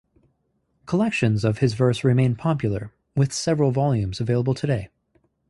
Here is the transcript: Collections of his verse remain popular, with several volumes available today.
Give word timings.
Collections 0.87 1.45
of 1.45 1.59
his 1.59 1.75
verse 1.75 2.03
remain 2.03 2.35
popular, 2.35 2.91
with 3.15 3.31
several 3.31 3.69
volumes 3.69 4.19
available 4.19 4.55
today. 4.55 4.89